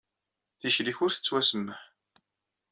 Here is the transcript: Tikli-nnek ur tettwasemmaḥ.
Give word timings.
Tikli-nnek 0.59 0.97
ur 1.03 1.11
tettwasemmaḥ. 1.11 1.81